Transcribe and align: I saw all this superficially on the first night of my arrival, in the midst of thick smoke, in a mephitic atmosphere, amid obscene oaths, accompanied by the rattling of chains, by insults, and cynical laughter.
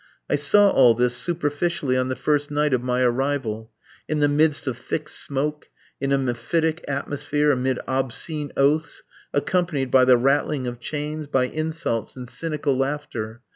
I 0.27 0.35
saw 0.35 0.71
all 0.71 0.95
this 0.95 1.15
superficially 1.15 1.95
on 1.95 2.09
the 2.09 2.15
first 2.15 2.49
night 2.49 2.73
of 2.73 2.81
my 2.81 3.01
arrival, 3.03 3.69
in 4.09 4.19
the 4.19 4.27
midst 4.27 4.65
of 4.65 4.75
thick 4.75 5.07
smoke, 5.07 5.69
in 5.99 6.11
a 6.11 6.17
mephitic 6.17 6.83
atmosphere, 6.87 7.51
amid 7.51 7.79
obscene 7.87 8.51
oaths, 8.57 9.03
accompanied 9.31 9.91
by 9.91 10.05
the 10.05 10.17
rattling 10.17 10.65
of 10.65 10.79
chains, 10.79 11.27
by 11.27 11.43
insults, 11.43 12.15
and 12.15 12.27
cynical 12.29 12.75
laughter. 12.75 13.41